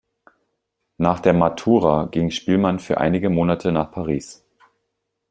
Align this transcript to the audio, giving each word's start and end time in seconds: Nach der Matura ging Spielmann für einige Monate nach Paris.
Nach 0.97 1.19
der 1.19 1.33
Matura 1.33 2.05
ging 2.07 2.31
Spielmann 2.31 2.79
für 2.79 2.97
einige 2.97 3.29
Monate 3.29 3.71
nach 3.71 3.91
Paris. 3.91 4.43